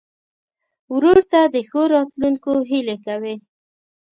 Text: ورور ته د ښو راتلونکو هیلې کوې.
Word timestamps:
ورور 0.93 1.19
ته 1.31 1.39
د 1.53 1.55
ښو 1.69 1.81
راتلونکو 1.95 2.51
هیلې 2.69 2.97
کوې. 3.05 3.35